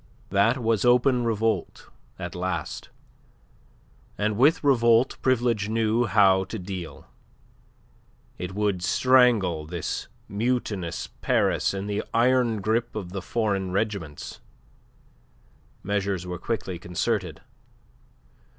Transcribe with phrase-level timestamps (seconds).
[0.31, 2.89] That was open revolt at last,
[4.17, 7.05] and with revolt Privilege knew how to deal.
[8.39, 14.39] It would strangle this mutinous Paris in the iron grip of the foreign regiments.
[15.83, 17.41] Measures were quickly concerted.